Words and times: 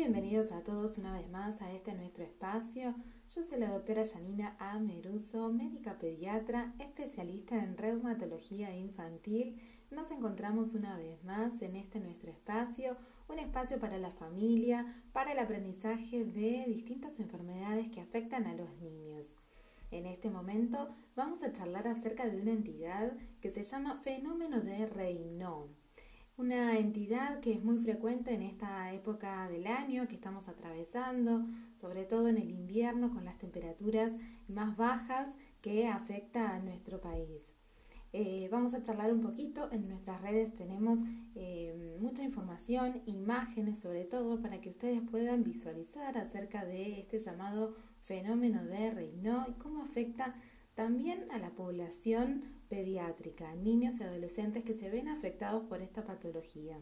bienvenidos 0.00 0.50
a 0.50 0.62
todos 0.62 0.96
una 0.96 1.12
vez 1.12 1.28
más 1.28 1.60
a 1.60 1.70
este 1.72 1.92
nuestro 1.92 2.24
espacio. 2.24 2.94
Yo 3.28 3.42
soy 3.42 3.58
la 3.58 3.68
doctora 3.68 4.02
Janina 4.10 4.56
A. 4.58 4.78
Meruso, 4.78 5.52
médica 5.52 5.98
pediatra, 5.98 6.72
especialista 6.78 7.62
en 7.62 7.76
reumatología 7.76 8.74
infantil. 8.74 9.60
Nos 9.90 10.10
encontramos 10.10 10.72
una 10.72 10.96
vez 10.96 11.22
más 11.22 11.60
en 11.60 11.76
este 11.76 12.00
nuestro 12.00 12.30
espacio, 12.30 12.96
un 13.28 13.40
espacio 13.40 13.78
para 13.78 13.98
la 13.98 14.10
familia, 14.10 15.02
para 15.12 15.32
el 15.32 15.38
aprendizaje 15.38 16.24
de 16.24 16.64
distintas 16.66 17.20
enfermedades 17.20 17.90
que 17.90 18.00
afectan 18.00 18.46
a 18.46 18.54
los 18.54 18.74
niños. 18.80 19.26
En 19.90 20.06
este 20.06 20.30
momento 20.30 20.96
vamos 21.14 21.42
a 21.42 21.52
charlar 21.52 21.86
acerca 21.86 22.26
de 22.26 22.40
una 22.40 22.52
entidad 22.52 23.18
que 23.42 23.50
se 23.50 23.64
llama 23.64 24.00
fenómeno 24.00 24.62
de 24.62 24.86
Raynaud 24.86 25.79
una 26.40 26.78
entidad 26.78 27.40
que 27.40 27.52
es 27.52 27.62
muy 27.62 27.76
frecuente 27.80 28.32
en 28.32 28.40
esta 28.40 28.94
época 28.94 29.46
del 29.50 29.66
año 29.66 30.08
que 30.08 30.14
estamos 30.14 30.48
atravesando, 30.48 31.46
sobre 31.78 32.06
todo 32.06 32.28
en 32.28 32.38
el 32.38 32.50
invierno 32.50 33.12
con 33.12 33.26
las 33.26 33.36
temperaturas 33.36 34.12
más 34.48 34.74
bajas 34.74 35.34
que 35.60 35.86
afecta 35.86 36.54
a 36.54 36.58
nuestro 36.58 36.98
país. 36.98 37.52
Eh, 38.14 38.48
vamos 38.50 38.72
a 38.72 38.82
charlar 38.82 39.12
un 39.12 39.20
poquito, 39.20 39.70
en 39.70 39.86
nuestras 39.86 40.22
redes 40.22 40.56
tenemos 40.56 40.98
eh, 41.34 41.98
mucha 42.00 42.24
información, 42.24 43.02
imágenes 43.04 43.78
sobre 43.78 44.06
todo, 44.06 44.40
para 44.40 44.62
que 44.62 44.70
ustedes 44.70 45.02
puedan 45.10 45.44
visualizar 45.44 46.16
acerca 46.16 46.64
de 46.64 47.00
este 47.00 47.18
llamado 47.18 47.76
fenómeno 48.00 48.64
de 48.64 48.90
Raynaud 48.90 49.46
y 49.46 49.52
cómo 49.58 49.82
afecta 49.82 50.34
también 50.74 51.30
a 51.32 51.38
la 51.38 51.50
población 51.50 52.59
pediátrica, 52.70 53.54
niños 53.56 53.98
y 53.98 54.04
adolescentes 54.04 54.64
que 54.64 54.74
se 54.74 54.88
ven 54.88 55.08
afectados 55.08 55.64
por 55.64 55.82
esta 55.82 56.04
patología. 56.04 56.80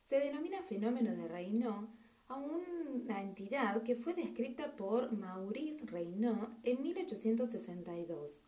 Se 0.00 0.20
denomina 0.20 0.62
fenómeno 0.62 1.14
de 1.14 1.26
Raynaud 1.26 1.88
a 2.28 2.36
una 2.36 3.20
entidad 3.20 3.82
que 3.82 3.96
fue 3.96 4.14
descrita 4.14 4.76
por 4.76 5.12
Maurice 5.12 5.84
Raynaud 5.84 6.48
en 6.62 6.82
1862 6.82 8.42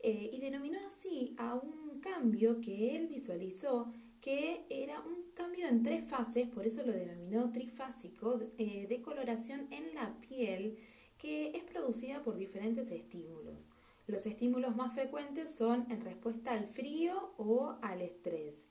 eh, 0.00 0.30
y 0.32 0.40
denominó 0.40 0.78
así 0.88 1.34
a 1.38 1.54
un 1.54 2.00
cambio 2.00 2.60
que 2.60 2.96
él 2.96 3.06
visualizó 3.06 3.92
que 4.20 4.66
era 4.70 5.00
un 5.00 5.30
cambio 5.34 5.68
en 5.68 5.82
tres 5.82 6.08
fases, 6.08 6.48
por 6.48 6.66
eso 6.66 6.82
lo 6.84 6.92
denominó 6.92 7.52
trifásico, 7.52 8.40
eh, 8.58 8.86
de 8.88 9.02
coloración 9.02 9.68
en 9.70 9.94
la 9.94 10.18
piel 10.20 10.78
que 11.18 11.50
es 11.50 11.62
producida 11.64 12.22
por 12.22 12.36
diferentes 12.36 12.90
estímulos. 12.90 13.70
Los 14.06 14.26
estímulos 14.26 14.76
más 14.76 14.94
frecuentes 14.94 15.54
son 15.54 15.90
en 15.90 16.00
respuesta 16.00 16.52
al 16.52 16.66
frío 16.66 17.34
o 17.38 17.76
al 17.82 18.02
estrés. 18.02 18.64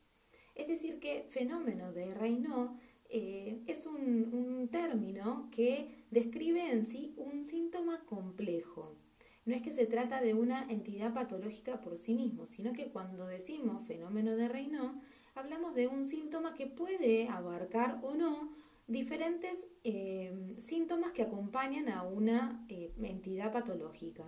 Es 0.56 0.68
decir, 0.68 1.00
que 1.00 1.28
fenómeno 1.30 1.92
de 1.92 2.14
Raynaud 2.14 2.78
eh, 3.10 3.62
es 3.68 3.86
un, 3.86 4.70
término 4.72 5.50
que 5.52 6.06
describe 6.10 6.72
en 6.72 6.86
sí 6.86 7.14
un 7.18 7.44
síntoma 7.44 8.06
complejo. 8.06 8.98
No 9.46 9.54
es 9.54 9.62
que 9.62 9.74
se 9.74 9.86
trata 9.86 10.22
de 10.22 10.34
una 10.34 10.66
entidad 10.70 11.14
patológica 11.14 11.82
por 11.82 11.98
sí 11.98 12.16
mismo, 12.16 12.48
sino 12.48 12.74
que 12.74 12.90
cuando 12.90 13.28
decimos 13.28 13.86
fenómeno 13.86 14.36
de 14.36 14.48
Raynaud, 14.48 14.96
hablamos 15.36 15.76
de 15.76 15.88
un 15.88 16.06
síntoma 16.06 16.56
que 16.56 16.66
puede 16.66 17.28
abarcar 17.28 18.00
o 18.02 18.16
no 18.16 18.54
diferentes 18.88 19.68
eh, 19.84 20.56
síntomas 20.58 21.12
que 21.12 21.24
acompañan 21.24 21.90
a 21.90 22.04
una 22.04 22.66
eh, 22.70 22.94
entidad 23.04 23.52
patológica. 23.52 24.26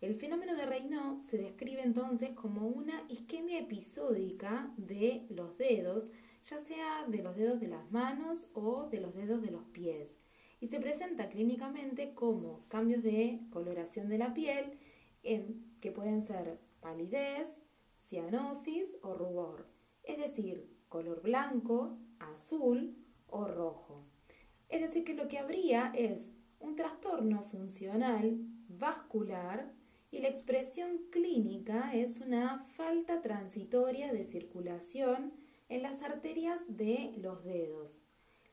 El 0.00 0.14
fenómeno 0.14 0.56
de 0.56 0.64
Raynaud 0.64 1.20
se 1.20 1.36
describe 1.36 1.82
entonces 1.82 2.30
como 2.30 2.66
una 2.66 3.04
isquemia 3.10 3.58
episódica 3.58 4.72
de 4.78 5.26
los 5.28 5.58
dedos, 5.58 6.08
ya 6.42 6.58
sea 6.58 7.04
de 7.06 7.22
los 7.22 7.36
dedos 7.36 7.60
de 7.60 7.68
las 7.68 7.90
manos 7.90 8.48
o 8.54 8.88
de 8.88 8.98
los 8.98 9.14
dedos 9.14 9.42
de 9.42 9.50
los 9.50 9.64
pies, 9.66 10.16
y 10.58 10.68
se 10.68 10.80
presenta 10.80 11.28
clínicamente 11.28 12.14
como 12.14 12.66
cambios 12.68 13.02
de 13.02 13.42
coloración 13.50 14.08
de 14.08 14.16
la 14.16 14.32
piel, 14.32 14.78
que 15.22 15.92
pueden 15.92 16.22
ser 16.22 16.58
palidez, 16.80 17.58
cianosis 18.00 18.96
o 19.02 19.12
rubor, 19.12 19.68
es 20.02 20.16
decir, 20.16 20.66
color 20.88 21.20
blanco, 21.20 21.98
azul 22.20 22.96
o 23.26 23.44
rojo. 23.44 24.06
Es 24.70 24.80
decir, 24.80 25.04
que 25.04 25.12
lo 25.12 25.28
que 25.28 25.38
habría 25.38 25.92
es 25.94 26.30
un 26.58 26.74
trastorno 26.74 27.42
funcional 27.42 28.38
vascular 28.66 29.78
y 30.10 30.18
la 30.20 30.28
expresión 30.28 30.98
clínica 31.10 31.94
es 31.94 32.20
una 32.20 32.64
falta 32.76 33.22
transitoria 33.22 34.12
de 34.12 34.24
circulación 34.24 35.32
en 35.68 35.82
las 35.82 36.02
arterias 36.02 36.60
de 36.68 37.14
los 37.18 37.44
dedos. 37.44 37.98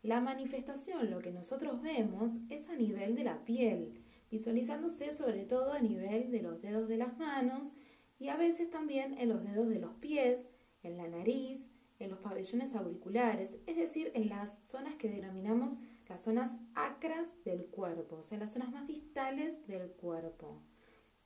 La 0.03 0.21
manifestación, 0.21 1.09
lo 1.09 1.19
que 1.19 1.31
nosotros 1.31 1.81
vemos, 1.81 2.33
es 2.49 2.69
a 2.69 2.75
nivel 2.75 3.15
de 3.15 3.23
la 3.23 3.43
piel, 3.43 4.03
visualizándose 4.29 5.11
sobre 5.11 5.45
todo 5.45 5.73
a 5.73 5.79
nivel 5.79 6.31
de 6.31 6.41
los 6.41 6.61
dedos 6.61 6.87
de 6.87 6.97
las 6.97 7.17
manos 7.17 7.73
y 8.19 8.29
a 8.29 8.37
veces 8.37 8.69
también 8.69 9.17
en 9.17 9.29
los 9.29 9.43
dedos 9.43 9.67
de 9.69 9.79
los 9.79 9.95
pies, 9.95 10.47
en 10.83 10.97
la 10.97 11.07
nariz, 11.07 11.67
en 11.99 12.11
los 12.11 12.19
pabellones 12.19 12.75
auriculares, 12.75 13.57
es 13.65 13.75
decir, 13.75 14.11
en 14.13 14.29
las 14.29 14.59
zonas 14.63 14.95
que 14.95 15.09
denominamos 15.09 15.77
las 16.07 16.21
zonas 16.21 16.55
acras 16.75 17.33
del 17.43 17.65
cuerpo, 17.65 18.17
o 18.17 18.23
sea, 18.23 18.37
las 18.37 18.53
zonas 18.53 18.71
más 18.71 18.85
distales 18.87 19.65
del 19.67 19.89
cuerpo. 19.91 20.61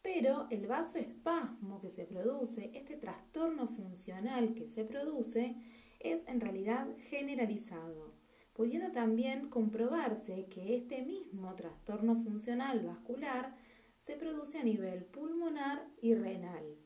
Pero 0.01 0.47
el 0.49 0.67
vasoespasmo 0.67 1.79
que 1.79 1.89
se 1.89 2.05
produce, 2.05 2.71
este 2.73 2.97
trastorno 2.97 3.67
funcional 3.67 4.53
que 4.53 4.67
se 4.67 4.83
produce, 4.83 5.55
es 5.99 6.27
en 6.27 6.41
realidad 6.41 6.87
generalizado, 7.09 8.15
pudiendo 8.53 8.91
también 8.91 9.49
comprobarse 9.49 10.47
que 10.47 10.75
este 10.75 11.03
mismo 11.03 11.55
trastorno 11.55 12.15
funcional 12.23 12.79
vascular 12.83 13.55
se 13.97 14.15
produce 14.15 14.57
a 14.57 14.63
nivel 14.63 15.05
pulmonar 15.05 15.87
y 16.01 16.15
renal. 16.15 16.77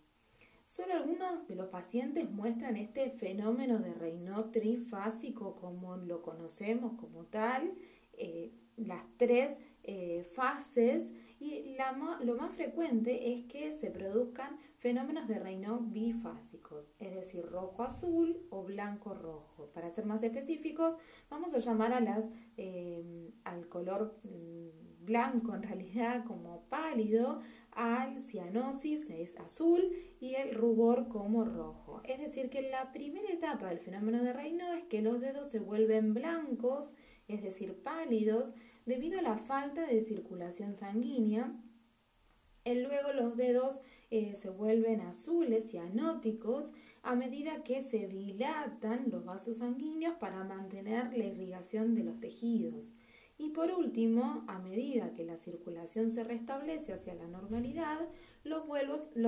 Solo 0.65 0.95
algunos 0.95 1.47
de 1.47 1.55
los 1.55 1.67
pacientes 1.67 2.29
muestran 2.29 2.75
este 2.75 3.11
fenómeno 3.11 3.79
de 3.79 3.93
Raynaud 3.93 4.51
trifásico 4.51 5.55
como 5.55 5.95
lo 5.95 6.21
conocemos 6.21 6.99
como 6.99 7.25
tal, 7.25 7.71
eh, 8.13 8.51
las 8.75 9.03
tres 9.17 9.57
eh, 9.83 10.23
fases 10.35 11.13
y 11.39 11.77
lo 12.23 12.35
más 12.35 12.55
frecuente 12.55 13.33
es 13.33 13.41
que 13.45 13.75
se 13.75 13.91
produzcan 13.91 14.57
fenómenos 14.77 15.27
de 15.27 15.39
Raynaud 15.39 15.91
bifásicos, 15.91 16.93
es 16.99 17.13
decir, 17.13 17.45
rojo-azul 17.45 18.45
o 18.49 18.63
blanco-rojo. 18.63 19.69
Para 19.73 19.89
ser 19.89 20.05
más 20.05 20.23
específicos, 20.23 20.95
vamos 21.29 21.53
a 21.53 21.59
llamar 21.59 21.93
a 21.93 21.99
las, 21.99 22.29
eh, 22.57 23.31
al 23.43 23.67
color 23.67 24.17
mm, 24.23 25.05
blanco 25.05 25.53
en 25.53 25.63
realidad 25.63 26.25
como 26.25 26.65
pálido, 26.69 27.41
al 27.71 28.21
cianosis 28.21 29.09
es 29.09 29.37
azul 29.37 29.91
y 30.19 30.35
el 30.35 30.55
rubor 30.55 31.09
como 31.09 31.43
rojo. 31.43 32.01
Es 32.05 32.19
decir, 32.19 32.49
que 32.49 32.61
la 32.61 32.91
primera 32.91 33.31
etapa 33.31 33.67
del 33.67 33.79
fenómeno 33.79 34.23
de 34.23 34.33
Raynaud 34.33 34.77
es 34.77 34.83
que 34.85 35.01
los 35.01 35.19
dedos 35.19 35.49
se 35.49 35.59
vuelven 35.59 36.13
blancos, 36.13 36.93
es 37.27 37.43
decir, 37.43 37.81
pálidos, 37.83 38.53
debido 38.85 39.19
a 39.19 39.23
la 39.23 39.37
falta 39.37 39.85
de 39.87 40.01
circulación 40.01 40.75
sanguínea. 40.75 41.53
luego 42.65 43.13
los 43.13 43.35
dedos 43.35 43.79
eh, 44.11 44.35
se 44.35 44.49
vuelven 44.49 45.01
azules 45.01 45.73
y 45.73 45.77
anóticos 45.77 46.69
a 47.03 47.15
medida 47.15 47.63
que 47.63 47.83
se 47.83 48.07
dilatan 48.07 49.09
los 49.11 49.25
vasos 49.25 49.57
sanguíneos 49.57 50.15
para 50.15 50.43
mantener 50.43 51.15
la 51.17 51.25
irrigación 51.25 51.93
de 51.95 52.03
los 52.03 52.19
tejidos. 52.19 52.93
Y 53.37 53.49
por 53.49 53.69
último, 53.71 54.45
a 54.47 54.59
medida 54.59 55.13
que 55.13 55.25
la 55.25 55.37
circulación 55.37 56.09
se 56.09 56.23
restablece 56.23 56.93
hacia 56.93 57.15
la 57.15 57.27
normalidad, 57.27 58.07
los, 58.43 58.65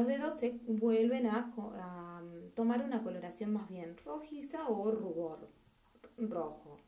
dedos 0.07 0.35
se 0.35 0.59
vuelven 0.65 1.27
a, 1.27 1.53
a 1.57 2.23
tomar 2.53 2.83
una 2.85 3.03
coloración 3.03 3.51
más 3.51 3.69
bien 3.69 3.97
rojiza 4.05 4.69
o 4.69 4.91
rubor 4.91 5.49
rojo. 6.17 6.79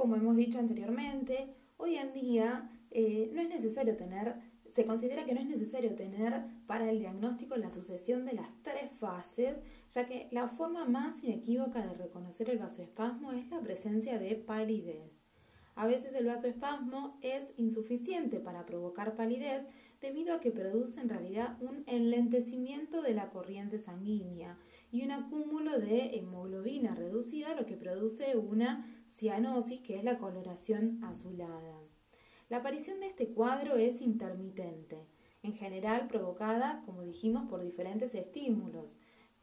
Como 0.00 0.16
hemos 0.16 0.34
dicho 0.34 0.58
anteriormente, 0.58 1.54
hoy 1.76 1.96
en 1.96 2.14
día 2.14 2.70
eh, 2.90 3.30
no 3.34 3.42
es 3.42 3.50
necesario 3.50 3.98
tener, 3.98 4.34
se 4.74 4.86
considera 4.86 5.26
que 5.26 5.34
no 5.34 5.40
es 5.40 5.46
necesario 5.46 5.94
tener 5.94 6.42
para 6.66 6.88
el 6.88 7.00
diagnóstico 7.00 7.54
la 7.58 7.70
sucesión 7.70 8.24
de 8.24 8.32
las 8.32 8.48
tres 8.62 8.90
fases, 8.94 9.60
ya 9.90 10.06
que 10.06 10.28
la 10.30 10.48
forma 10.48 10.86
más 10.86 11.22
inequívoca 11.22 11.86
de 11.86 11.92
reconocer 11.92 12.48
el 12.48 12.56
vasoespasmo 12.56 13.32
es 13.32 13.50
la 13.50 13.60
presencia 13.60 14.18
de 14.18 14.36
palidez. 14.36 15.12
A 15.74 15.86
veces 15.86 16.14
el 16.14 16.24
vasoespasmo 16.24 17.18
es 17.20 17.52
insuficiente 17.58 18.40
para 18.40 18.64
provocar 18.64 19.16
palidez 19.16 19.66
debido 20.00 20.32
a 20.32 20.40
que 20.40 20.50
produce 20.50 20.98
en 20.98 21.10
realidad 21.10 21.58
un 21.60 21.84
enlentecimiento 21.86 23.02
de 23.02 23.12
la 23.12 23.28
corriente 23.28 23.78
sanguínea 23.78 24.56
y 24.90 25.04
un 25.04 25.12
acúmulo 25.12 25.78
de 25.78 26.16
hemoglobina 26.16 26.94
reducida, 26.94 27.54
lo 27.54 27.66
que 27.66 27.76
produce 27.76 28.36
una 28.36 28.86
cianosis, 29.10 29.80
que 29.80 29.96
es 29.96 30.04
la 30.04 30.18
coloración 30.18 31.02
azulada. 31.04 31.80
La 32.48 32.58
aparición 32.58 33.00
de 33.00 33.06
este 33.06 33.28
cuadro 33.28 33.76
es 33.76 34.02
intermitente, 34.02 35.06
en 35.42 35.54
general 35.54 36.08
provocada, 36.08 36.82
como 36.84 37.02
dijimos, 37.02 37.48
por 37.48 37.62
diferentes 37.62 38.14
estímulos. 38.14 38.96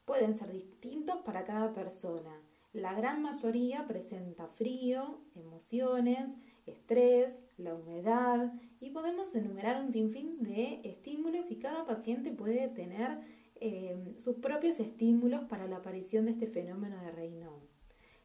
Pueden 0.05 0.35
ser 0.35 0.51
distintos 0.51 1.17
para 1.23 1.45
cada 1.45 1.73
persona. 1.73 2.41
La 2.73 2.93
gran 2.93 3.21
mayoría 3.21 3.87
presenta 3.87 4.47
frío, 4.47 5.21
emociones, 5.35 6.35
estrés, 6.65 7.41
la 7.57 7.73
humedad 7.73 8.53
y 8.79 8.91
podemos 8.91 9.33
enumerar 9.35 9.81
un 9.81 9.91
sinfín 9.91 10.43
de 10.43 10.81
estímulos 10.83 11.49
y 11.49 11.55
cada 11.55 11.85
paciente 11.85 12.31
puede 12.31 12.67
tener 12.67 13.19
eh, 13.61 14.13
sus 14.17 14.37
propios 14.37 14.79
estímulos 14.79 15.41
para 15.41 15.67
la 15.67 15.77
aparición 15.77 16.25
de 16.25 16.31
este 16.31 16.47
fenómeno 16.47 17.01
de 17.01 17.11
Raynaud. 17.11 17.61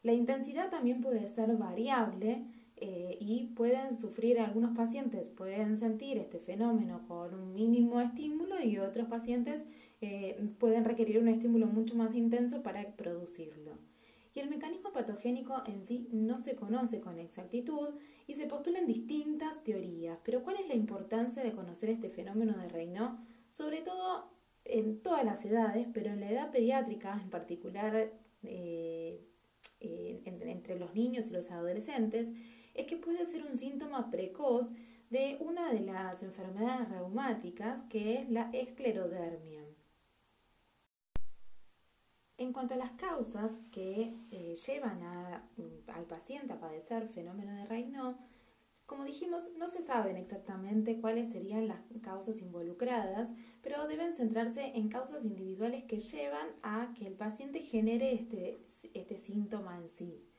La 0.02 0.12
intensidad 0.12 0.70
también 0.70 1.00
puede 1.00 1.28
ser 1.28 1.56
variable 1.56 2.44
eh, 2.76 3.16
y 3.20 3.52
pueden 3.54 3.96
sufrir 3.96 4.40
algunos 4.40 4.76
pacientes, 4.76 5.28
pueden 5.28 5.76
sentir 5.76 6.18
este 6.18 6.40
fenómeno 6.40 7.06
con 7.06 7.32
un 7.34 7.54
mínimo 7.54 8.00
estímulo 8.00 8.60
y 8.60 8.78
otros 8.78 9.06
pacientes 9.06 9.64
eh, 10.00 10.36
pueden 10.58 10.84
requerir 10.84 11.20
un 11.20 11.28
estímulo 11.28 11.66
mucho 11.66 11.94
más 11.94 12.14
intenso 12.14 12.62
para 12.64 12.96
producirlo. 12.96 13.78
Y 14.34 14.40
el 14.40 14.50
mecanismo 14.50 14.92
patogénico 14.92 15.62
en 15.66 15.84
sí 15.84 16.08
no 16.10 16.38
se 16.38 16.56
conoce 16.56 17.00
con 17.00 17.18
exactitud 17.18 17.90
y 18.26 18.34
se 18.34 18.46
postulan 18.46 18.86
distintas 18.86 19.62
teorías. 19.62 20.18
Pero 20.24 20.42
¿cuál 20.42 20.56
es 20.56 20.66
la 20.66 20.74
importancia 20.74 21.44
de 21.44 21.52
conocer 21.52 21.90
este 21.90 22.08
fenómeno 22.08 22.58
de 22.58 22.68
Raynaud? 22.68 23.18
Sobre 23.52 23.82
todo 23.82 24.32
en 24.64 25.00
todas 25.02 25.24
las 25.24 25.44
edades, 25.44 25.86
pero 25.92 26.10
en 26.10 26.20
la 26.20 26.30
edad 26.30 26.50
pediátrica 26.50 27.18
en 27.20 27.30
particular 27.30 28.12
eh, 28.42 29.20
entre 29.80 30.78
los 30.78 30.94
niños 30.94 31.28
y 31.28 31.30
los 31.30 31.50
adolescentes, 31.50 32.30
es 32.74 32.86
que 32.86 32.96
puede 32.96 33.26
ser 33.26 33.44
un 33.44 33.56
síntoma 33.56 34.10
precoz 34.10 34.70
de 35.10 35.36
una 35.40 35.70
de 35.70 35.80
las 35.80 36.22
enfermedades 36.22 36.88
reumáticas 36.88 37.82
que 37.82 38.14
es 38.14 38.30
la 38.30 38.50
esclerodermia. 38.52 39.60
En 42.38 42.52
cuanto 42.52 42.74
a 42.74 42.78
las 42.78 42.92
causas 42.92 43.52
que 43.70 44.16
eh, 44.30 44.54
llevan 44.66 45.02
al 45.02 46.04
paciente 46.08 46.54
a 46.54 46.60
padecer 46.60 47.08
fenómeno 47.08 47.54
de 47.54 47.66
Raynaud, 47.66 48.16
como 48.86 49.04
dijimos, 49.04 49.50
no 49.56 49.68
se 49.68 49.82
saben 49.82 50.16
exactamente 50.16 51.00
cuáles 51.00 51.32
serían 51.32 51.68
las 51.68 51.80
causas 52.02 52.40
involucradas, 52.40 53.30
pero 53.62 53.86
deben 53.86 54.14
centrarse 54.14 54.72
en 54.74 54.88
causas 54.88 55.24
individuales 55.24 55.84
que 55.84 56.00
llevan 56.00 56.48
a 56.62 56.92
que 56.94 57.06
el 57.06 57.14
paciente 57.14 57.60
genere 57.60 58.12
este, 58.14 58.64
este 58.94 59.18
síntoma 59.18 59.78
en 59.78 59.88
sí. 59.88 60.31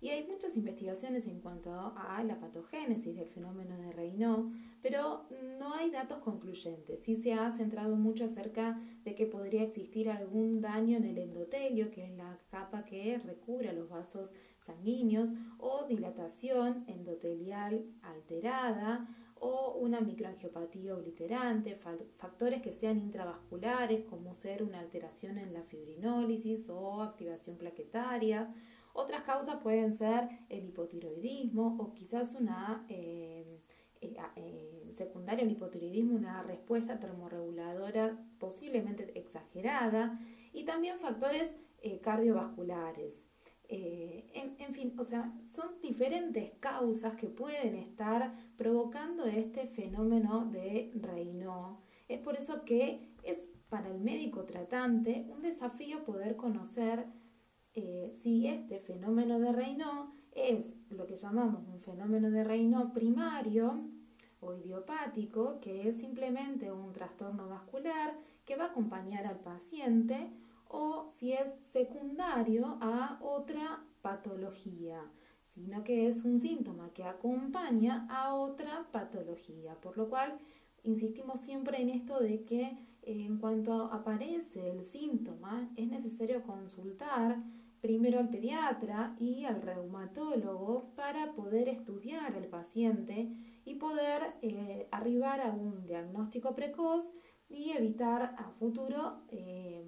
Y 0.00 0.10
hay 0.10 0.26
muchas 0.26 0.56
investigaciones 0.56 1.26
en 1.26 1.40
cuanto 1.40 1.72
a 1.72 2.22
la 2.24 2.38
patogénesis 2.38 3.16
del 3.16 3.28
fenómeno 3.28 3.78
de 3.78 3.90
Raynaud, 3.90 4.52
pero 4.82 5.26
no 5.58 5.72
hay 5.74 5.90
datos 5.90 6.18
concluyentes. 6.18 7.00
Sí 7.00 7.16
se 7.16 7.32
ha 7.32 7.50
centrado 7.50 7.96
mucho 7.96 8.26
acerca 8.26 8.78
de 9.02 9.14
que 9.14 9.24
podría 9.24 9.62
existir 9.62 10.10
algún 10.10 10.60
daño 10.60 10.98
en 10.98 11.04
el 11.04 11.18
endotelio, 11.18 11.90
que 11.90 12.04
es 12.04 12.16
la 12.16 12.38
capa 12.50 12.84
que 12.84 13.16
recubre 13.18 13.70
a 13.70 13.72
los 13.72 13.88
vasos 13.88 14.34
sanguíneos, 14.60 15.32
o 15.58 15.86
dilatación 15.86 16.84
endotelial 16.86 17.86
alterada, 18.02 19.08
o 19.36 19.74
una 19.78 20.00
microangiopatía 20.00 20.94
obliterante, 20.94 21.76
factores 22.16 22.62
que 22.62 22.72
sean 22.72 22.98
intravasculares, 22.98 24.04
como 24.04 24.34
ser 24.34 24.62
una 24.62 24.80
alteración 24.80 25.38
en 25.38 25.52
la 25.52 25.62
fibrinólisis 25.62 26.68
o 26.68 27.02
activación 27.02 27.56
plaquetaria, 27.56 28.54
otras 28.94 29.24
causas 29.24 29.56
pueden 29.56 29.92
ser 29.92 30.28
el 30.48 30.66
hipotiroidismo 30.66 31.76
o 31.80 31.92
quizás 31.92 32.34
una 32.34 32.86
eh, 32.88 33.60
eh, 34.00 34.16
eh, 34.36 34.90
secundaria 34.92 35.44
al 35.44 35.50
hipotiroidismo, 35.50 36.14
una 36.14 36.42
respuesta 36.44 37.00
termorreguladora 37.00 38.16
posiblemente 38.38 39.18
exagerada 39.18 40.20
y 40.52 40.64
también 40.64 40.98
factores 40.98 41.56
cardiovasculares. 42.00 43.26
En, 43.68 44.56
en, 44.58 44.72
fin, 44.72 44.94
o 44.98 45.04
sea, 45.04 45.34
son 45.46 45.80
diferentes 45.82 46.52
causas 46.60 47.16
que 47.16 47.28
pueden 47.28 47.74
estar 47.74 48.32
provocando 48.56 49.26
este 49.26 49.66
fenómeno 49.66 50.46
de 50.46 50.92
Raynaud. 50.94 51.78
Es 52.08 52.20
por 52.20 52.36
eso 52.36 52.64
que 52.64 53.12
es 53.22 53.50
para 53.68 53.88
el 53.88 53.98
médico 53.98 54.44
tratante 54.44 55.26
un 55.28 55.42
desafío 55.42 56.04
poder 56.04 56.36
conocer 56.36 57.06
eh, 57.74 58.12
si 58.14 58.46
este 58.46 58.78
fenómeno 58.78 59.40
de 59.40 59.52
Raynaud 59.52 60.10
es 60.32 60.74
lo 60.90 61.06
que 61.06 61.16
llamamos 61.16 61.66
un 61.68 61.80
fenómeno 61.80 62.30
de 62.30 62.44
Raynaud 62.44 62.92
primario 62.92 63.80
o 64.40 64.54
idiopático, 64.54 65.58
que 65.60 65.88
es 65.88 65.98
simplemente 65.98 66.70
un 66.70 66.92
trastorno 66.92 67.48
vascular 67.48 68.14
que 68.44 68.56
va 68.56 68.64
a 68.64 68.68
acompañar 68.68 69.26
al 69.26 69.40
paciente, 69.40 70.30
o 70.68 71.08
si 71.10 71.32
es 71.32 71.54
secundario 71.62 72.78
a 72.80 73.18
otra 73.22 73.84
patología, 74.02 75.00
sino 75.48 75.82
que 75.84 76.06
es 76.06 76.24
un 76.24 76.38
síntoma 76.38 76.90
que 76.92 77.04
acompaña 77.04 78.06
a 78.10 78.34
otra 78.34 78.86
patología, 78.92 79.74
por 79.80 79.96
lo 79.96 80.08
cual 80.08 80.38
insistimos 80.82 81.40
siempre 81.40 81.80
en 81.80 81.90
esto 81.90 82.20
de 82.20 82.44
que 82.44 82.76
en 83.02 83.38
cuanto 83.38 83.92
aparece 83.92 84.70
el 84.70 84.84
síntoma 84.84 85.70
es 85.76 85.88
necesario 85.88 86.42
consultar 86.42 87.42
primero 87.84 88.18
al 88.18 88.30
pediatra 88.30 89.14
y 89.20 89.44
al 89.44 89.60
reumatólogo 89.60 90.94
para 90.96 91.34
poder 91.34 91.68
estudiar 91.68 92.34
al 92.34 92.46
paciente 92.46 93.28
y 93.66 93.74
poder 93.74 94.22
eh, 94.40 94.88
arribar 94.90 95.42
a 95.42 95.52
un 95.52 95.84
diagnóstico 95.84 96.54
precoz 96.54 97.12
y 97.46 97.72
evitar 97.72 98.36
a 98.38 98.48
futuro 98.58 99.26
eh, 99.28 99.84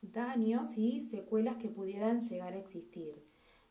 daños 0.00 0.78
y 0.78 1.02
secuelas 1.02 1.56
que 1.56 1.68
pudieran 1.68 2.20
llegar 2.20 2.54
a 2.54 2.58
existir. 2.58 3.25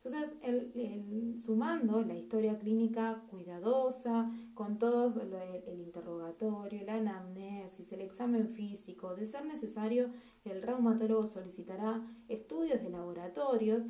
Entonces, 0.06 0.36
el, 0.44 1.42
sumando 1.42 2.04
la 2.04 2.13
historia 2.13 2.60
clínica 2.60 3.24
cuidadosa, 3.31 4.31
con 4.54 4.78
todo 4.78 5.19
el, 5.19 5.80
interrogatorio, 5.80 6.86
la 6.86 6.98
anamnesis, 6.98 7.92
el 7.92 8.02
examen 8.02 8.50
físico, 8.50 9.16
de 9.16 9.25
ser 9.25 9.46
necesario, 9.46 10.12
el 10.44 10.62
reumatólogo 10.62 11.25
solicitará 11.25 12.06
estudios 12.28 12.84
de 12.84 12.92
laboratorios 12.92 13.81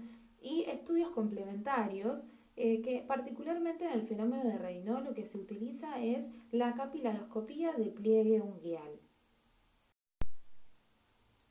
y 0.41 0.63
estudios 0.69 1.09
complementarios 1.09 2.23
eh, 2.55 2.81
que 2.81 3.03
particularmente 3.05 3.83
en 3.83 3.91
el 3.91 4.07
fenómeno 4.07 4.45
de 4.45 4.57
Raynaud 4.57 5.03
lo 5.03 5.13
que 5.13 5.25
se 5.25 5.37
utiliza 5.37 6.01
es 6.01 6.29
la 6.49 6.75
capilaroscopía 6.75 7.73
de 7.73 7.91
pliegue 7.91 8.39
unguial. 8.39 9.01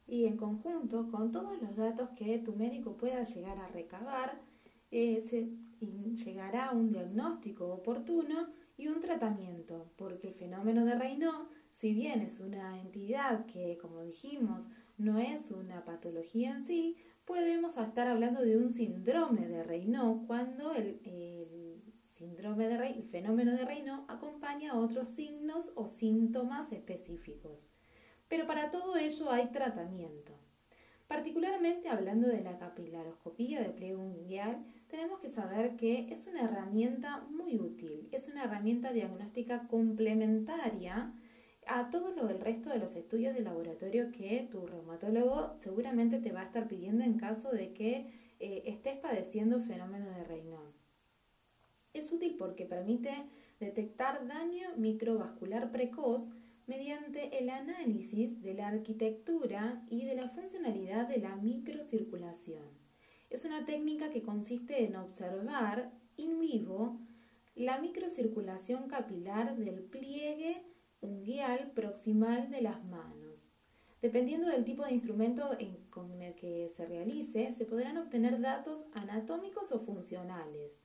Y 0.07 0.25
en 0.25 0.39
conjunto 0.39 1.11
con 1.11 1.33
todos 1.33 1.61
los 1.61 1.77
datos 1.77 2.09
que 2.17 2.39
tu 2.39 2.55
médico 2.55 2.97
pueda 2.97 3.25
llegar 3.25 3.59
a 3.59 3.69
recabar, 3.69 4.54
se 4.95 5.51
llegará 6.25 6.67
a 6.67 6.73
un 6.73 6.89
diagnóstico 6.89 7.67
oportuno 7.67 8.49
y 8.77 8.87
un 8.89 9.01
tratamiento, 9.01 9.91
porque 9.97 10.29
el 10.29 10.35
fenómeno 10.35 10.85
de 10.85 10.95
Raynaud, 10.95 11.49
si 11.73 11.93
bien 11.93 12.21
es 12.21 12.39
una 12.39 12.81
entidad 12.81 13.45
que, 13.47 13.77
como 13.79 14.03
dijimos, 14.03 14.67
no 14.97 15.19
es 15.19 15.51
una 15.51 15.85
patología 15.85 16.53
en 16.53 16.65
sí, 16.65 16.97
podemos 17.25 17.77
estar 17.77 18.07
hablando 18.07 18.43
de 18.43 18.57
un 18.57 18.71
síndrome 18.71 19.49
de 19.49 19.65
Raynaud 19.65 20.27
cuando 20.27 20.73
el, 20.73 21.01
síndrome 22.05 22.69
de 22.69 22.87
el 22.87 23.03
fenómeno 23.03 23.53
de 23.53 23.65
Raynaud 23.65 24.05
acompaña 24.09 24.73
a 24.73 24.79
otros 24.79 25.09
signos 25.09 25.73
o 25.75 25.89
síntomas 25.89 26.71
específicos. 26.71 27.69
Pero 28.29 28.47
para 28.47 28.71
todo 28.71 28.97
ello 28.97 29.31
hay 29.33 29.51
tratamiento. 29.51 30.39
Particularmente 31.09 31.89
hablando 31.89 32.29
de 32.29 32.43
la 32.43 32.59
capilaroscopía 32.59 33.61
de 33.61 33.71
pliegue 33.71 33.97
unguial, 33.97 34.65
tenemos 34.95 35.19
que 35.19 35.29
saber 35.29 35.75
que 35.75 36.07
es 36.13 36.29
una 36.29 36.43
herramienta 36.43 37.27
muy 37.29 37.59
útil, 37.59 38.09
es 38.13 38.29
una 38.29 38.45
herramienta 38.45 38.93
diagnóstica 38.93 39.67
complementaria 39.67 41.13
a 41.67 41.91
todo 41.91 42.15
lo 42.15 42.29
del 42.29 42.39
resto 42.39 42.71
de 42.71 42.79
los 42.79 42.95
estudios 42.95 43.35
de 43.35 43.41
laboratorio 43.41 44.13
que 44.13 44.47
tu 44.49 44.65
reumatólogo 44.65 45.57
seguramente 45.59 46.21
te 46.21 46.31
va 46.31 46.43
a 46.43 46.45
estar 46.45 46.69
pidiendo 46.69 47.03
en 47.03 47.19
caso 47.19 47.51
de 47.51 47.73
que 47.73 48.07
eh, 48.39 48.63
estés 48.67 48.97
padeciendo 48.99 49.59
fenómeno 49.59 50.09
de 50.11 50.23
Raynaud. 50.23 50.75
Es 51.93 52.13
útil 52.13 52.37
porque 52.39 52.65
permite 52.65 53.11
detectar 53.59 54.29
daño 54.29 54.77
microvascular 54.77 55.73
precoz 55.73 56.25
mediante 56.69 57.37
el 57.37 57.51
análisis 57.51 58.41
de 58.43 58.55
la 58.55 58.69
arquitectura 58.69 59.85
y 59.91 60.05
de 60.05 60.15
la 60.15 60.29
funcionalidad 60.29 61.09
de 61.09 61.19
la 61.19 61.35
microcirculación. 61.35 62.85
Es 63.35 63.45
una 63.45 63.65
técnica 63.65 64.11
que 64.11 64.23
consiste 64.23 64.85
en 64.85 64.95
observar 64.95 65.91
in 66.17 66.39
vivo 66.39 67.01
la 67.57 67.81
microcirculación 67.81 68.87
capilar 68.87 69.57
del 69.57 69.83
pliegue 69.83 70.63
unguial 71.01 71.73
proximal 71.73 72.49
de 72.49 72.61
las 72.63 72.85
manos. 72.85 73.49
Dependiendo 74.01 74.47
del 74.47 74.63
tipo 74.63 74.85
de 74.85 74.93
instrumento 74.93 75.51
con 75.91 76.23
el 76.23 76.37
que 76.37 76.69
se 76.69 76.87
realice, 76.87 77.53
se 77.53 77.65
podrán 77.65 77.99
obtener 77.99 78.41
datos 78.41 78.85
anatómicos 78.93 79.73
o 79.73 79.81
funcionales. 79.81 80.84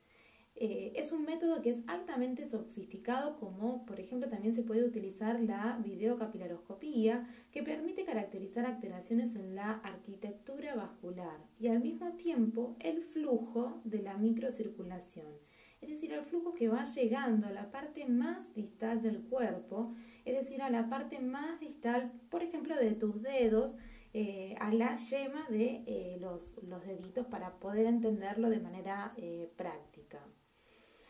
Eh, 0.62 0.92
es 0.98 1.14
un 1.14 1.24
método 1.24 1.62
que 1.62 1.70
es 1.70 1.80
altamente 1.88 2.46
sofisticado, 2.46 3.38
como 3.38 3.86
por 3.86 3.98
ejemplo 4.02 4.28
también 4.28 4.54
se 4.54 4.62
puede 4.62 4.84
utilizar 4.84 5.40
la 5.40 5.80
videocapilaroscopía, 5.82 7.30
que 7.50 7.64
permite 7.64 8.04
caracterizar 8.04 8.66
alteraciones 8.66 9.38
en 9.38 9.56
la 9.56 9.72
arquitectura 9.72 10.76
vascular 10.76 11.40
y 11.62 11.70
al 11.70 11.80
mismo 11.80 12.12
tiempo 12.18 12.76
el 12.82 13.04
flujo 13.04 13.80
de 13.86 14.02
la 14.02 14.18
microcirculación, 14.18 15.32
es 15.80 15.92
decir, 15.92 16.12
el 16.12 16.26
flujo 16.26 16.54
que 16.54 16.68
va 16.68 16.84
llegando 16.84 17.48
a 17.48 17.52
la 17.52 17.72
parte 17.72 18.06
más 18.06 18.54
distal 18.54 19.02
del 19.02 19.22
cuerpo, 19.22 19.96
es 20.26 20.36
decir, 20.36 20.62
a 20.62 20.70
la 20.70 20.90
parte 20.90 21.22
más 21.22 21.58
distal, 21.62 22.12
por 22.30 22.44
ejemplo, 22.44 22.76
de 22.76 22.92
tus 22.96 23.22
dedos, 23.22 23.76
eh, 24.14 24.56
a 24.60 24.74
la 24.74 24.96
yema 24.96 25.48
de 25.50 25.84
eh, 25.86 26.18
los, 26.20 26.58
deditos 26.86 27.28
para 27.28 27.60
poder 27.60 27.86
entenderlo 27.86 28.50
de 28.50 28.60
manera 28.60 29.16
práctica. 29.56 30.20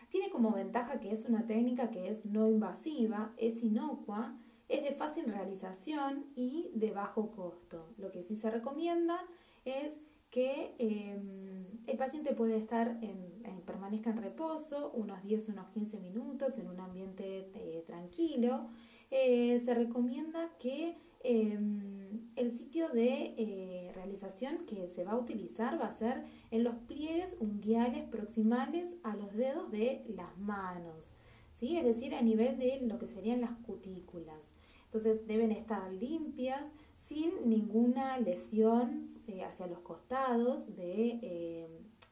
Tiene 0.10 0.30
como 0.30 0.51
ventaja 0.51 1.00
que 1.00 1.12
es 1.12 1.25
una 1.25 1.46
técnica 1.46 1.92
que 1.92 2.10
es 2.10 2.25
no 2.25 2.50
invasiva, 2.50 3.34
es 3.38 3.63
inocua, 3.63 4.36
es 4.68 4.84
de 4.84 4.92
fácil 4.92 5.25
realización 5.25 6.25
y 6.36 6.72
de 6.74 6.92
bajo 6.92 7.32
costo. 7.32 7.94
Lo 7.98 8.12
que 8.12 8.24
sí 8.24 8.36
se 8.36 8.50
recomienda 8.50 9.20
es 9.66 10.00
que 10.30 10.75
em, 10.78 11.66
el 11.88 11.98
paciente 11.98 12.34
puede 12.34 12.58
estar 12.58 13.00
en, 13.01 13.30
permanezca 13.66 14.10
en 14.10 14.18
reposo 14.18 14.92
unos 14.96 15.22
10, 15.24 15.50
unos 15.50 15.68
15 15.70 16.00
minutos 16.00 16.58
en 16.58 16.68
un 16.70 16.80
ambiente 16.80 17.51
eh, 17.54 17.84
tranquilo. 17.86 18.70
Eh, 19.12 19.62
se 19.63 19.74
recomienda 19.75 20.50
que 20.60 20.98
Em, 21.22 22.30
el 22.38 22.52
sitio 22.52 22.88
de 22.90 23.36
eh, 23.38 23.92
realización 23.94 24.66
que 24.66 24.88
se 24.88 25.04
va 25.04 25.12
a 25.12 25.18
utilizar 25.18 25.80
va 25.80 25.88
a 25.88 25.92
ser 25.92 26.24
en 26.50 26.64
los 26.64 26.76
pliegues 26.88 27.36
unguiales 27.40 28.08
proximales 28.08 28.90
a 29.04 29.18
los 29.18 29.34
dedos 29.36 29.70
de 29.70 30.06
las 30.08 30.38
manos, 30.38 31.12
¿sí? 31.52 31.78
es 31.78 31.84
decir, 31.84 32.16
a 32.16 32.22
nivel 32.22 32.58
de 32.58 32.80
lo 32.82 32.98
que 32.98 33.08
serían 33.08 33.42
las 33.42 33.52
cutículas. 33.66 34.50
Entonces 34.86 35.28
deben 35.28 35.52
estar 35.52 35.92
limpias, 35.92 36.72
sin 36.96 37.32
ninguna 37.46 38.18
lesión 38.20 39.10
eh, 39.28 39.44
hacia 39.44 39.68
los 39.68 39.80
costados 39.80 40.76
de, 40.76 41.20
eh, 41.22 41.68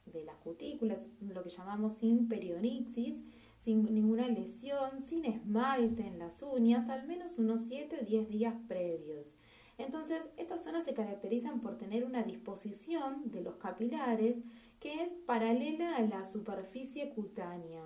de 0.06 0.24
las 0.24 0.36
cutículas, 0.36 1.08
lo 1.20 1.42
que 1.42 1.50
llamamos 1.50 1.94
sin 1.94 2.28
perionixis, 2.28 3.20
sin 3.58 3.82
ninguna 3.94 4.28
lesión, 4.28 5.00
sin 5.00 5.24
esmalte 5.24 6.06
en 6.06 6.18
las 6.18 6.42
uñas, 6.42 6.88
al 6.88 7.06
menos 7.06 7.38
unos 7.38 7.62
7 7.62 7.98
o 8.00 8.04
10 8.04 8.28
días 8.28 8.54
previos. 8.66 9.34
Entonces, 9.78 10.28
estas 10.36 10.64
zonas 10.64 10.84
se 10.84 10.94
caracterizan 10.94 11.60
por 11.60 11.76
tener 11.76 12.04
una 12.04 12.22
disposición 12.22 13.30
de 13.30 13.42
los 13.42 13.56
capilares 13.56 14.38
que 14.80 15.02
es 15.02 15.12
paralela 15.26 15.96
a 15.96 16.02
la 16.02 16.24
superficie 16.24 17.10
cutánea. 17.10 17.84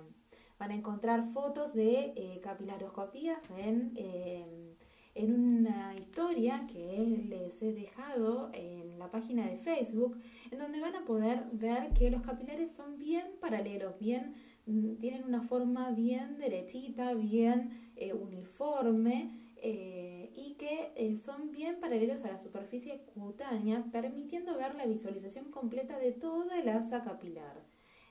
Van 0.59 0.71
a 0.71 0.75
encontrar 0.75 1.27
fotos 1.29 1.73
de 1.73 2.13
eh, 2.15 2.39
capilaroscopías 2.41 3.39
en, 3.57 3.93
eh, 3.95 4.73
en 5.15 5.33
una 5.33 5.95
historia 5.95 6.65
que 6.71 7.25
les 7.29 7.61
he 7.61 7.73
dejado 7.73 8.49
en 8.53 8.97
la 8.97 9.11
página 9.11 9.47
de 9.47 9.57
Facebook, 9.57 10.19
en 10.51 10.59
donde 10.59 10.81
van 10.81 10.95
a 10.95 11.05
poder 11.05 11.45
ver 11.51 11.93
que 11.93 12.09
los 12.09 12.23
capilares 12.23 12.71
son 12.71 12.97
bien 12.97 13.25
paralelos, 13.39 13.99
bien 13.99 14.33
tienen 14.65 15.25
una 15.25 15.41
forma 15.41 15.91
bien 15.91 16.37
derechita, 16.37 17.13
bien 17.13 17.91
eh, 17.95 18.13
uniforme 18.13 19.51
eh, 19.57 20.31
y 20.35 20.55
que 20.55 20.91
eh, 20.95 21.15
son 21.17 21.51
bien 21.51 21.79
paralelos 21.79 22.23
a 22.23 22.31
la 22.31 22.37
superficie 22.37 23.01
cutánea, 23.13 23.85
permitiendo 23.91 24.55
ver 24.55 24.75
la 24.75 24.85
visualización 24.85 25.51
completa 25.51 25.99
de 25.99 26.11
toda 26.11 26.63
la 26.63 26.77
asa 26.77 27.03
capilar. 27.03 27.61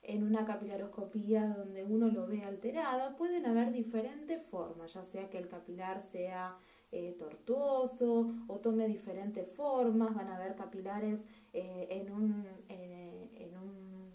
En 0.03 0.25
una 0.25 0.45
capilaroscopía 0.45 1.47
donde 1.47 1.85
uno 1.85 2.09
lo 2.09 2.27
ve 2.27 2.43
alterado, 2.43 3.17
pueden 3.17 3.47
haber 3.47 3.73
diferentes 3.73 4.43
formas, 4.43 4.95
ya 4.95 5.05
sea 5.05 5.31
que 5.31 5.39
el 5.39 5.49
capilar 5.49 6.01
sea 6.01 6.57
tortuoso 7.19 8.35
o 8.49 8.59
tome 8.59 8.87
diferentes 8.87 9.49
formas, 9.49 10.13
van 10.15 10.27
a 10.27 10.37
haber 10.37 10.57
capilares 10.57 11.23
en 11.53 12.11
un 12.11 12.47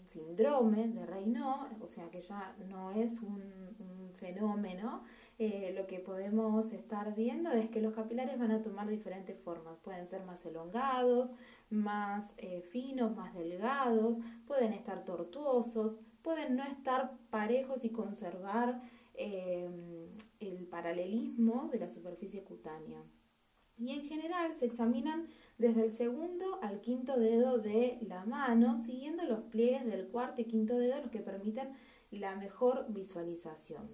síndrome 0.08 0.88
de 0.88 1.04
Raynaud, 1.04 1.82
o 1.82 1.86
sea 1.86 2.10
que 2.10 2.20
ya 2.20 2.56
no 2.68 2.90
es 2.90 3.20
un, 3.20 3.68
fenómeno, 4.16 5.04
eh, 5.38 5.72
lo 5.76 5.86
que 5.86 6.00
podemos 6.00 6.72
estar 6.72 7.14
viendo 7.14 7.52
es 7.52 7.70
que 7.70 7.80
los 7.80 7.94
capilares 7.94 8.36
van 8.36 8.50
a 8.50 8.62
tomar 8.62 8.88
diferentes 8.88 9.38
formas. 9.38 9.78
Pueden 9.78 10.08
ser 10.08 10.24
más 10.24 10.44
elongados, 10.44 11.36
más 11.70 12.34
eh, 12.38 12.62
finos, 12.62 13.14
más 13.14 13.32
delgados, 13.34 14.18
pueden 14.44 14.72
estar 14.72 15.04
tortuosos, 15.04 15.94
pueden 16.22 16.56
no 16.56 16.64
estar 16.64 17.12
parejos 17.30 17.84
y 17.84 17.90
conservar 17.90 18.82
eh, 19.14 19.70
el 20.40 20.66
paralelismo 20.66 21.68
de 21.70 21.78
la 21.78 21.88
superficie 21.88 22.42
cutánea. 22.42 23.00
Y 23.78 23.92
en 23.92 24.04
general 24.04 24.54
se 24.54 24.66
examinan 24.66 25.28
desde 25.56 25.84
el 25.84 25.92
segundo 25.92 26.58
al 26.62 26.80
quinto 26.80 27.18
dedo 27.18 27.58
de 27.58 27.98
la 28.02 28.24
mano, 28.24 28.76
siguiendo 28.76 29.24
los 29.24 29.40
pliegues 29.42 29.86
del 29.86 30.08
cuarto 30.08 30.42
y 30.42 30.46
quinto 30.46 30.76
dedo, 30.76 31.00
los 31.00 31.10
que 31.10 31.20
permiten 31.20 31.72
la 32.10 32.36
mejor 32.36 32.86
visualización. 32.88 33.88